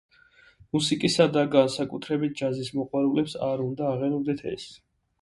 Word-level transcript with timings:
მუსიკისა 0.77 1.27
და 1.35 1.43
განსაკუთრებით 1.57 2.35
ჯაზის 2.41 2.75
მოყვარულებს 2.81 3.39
არ 3.53 3.65
უნდა 3.71 3.91
აღელვებდეთ 3.95 4.47
ეს. 4.59 4.71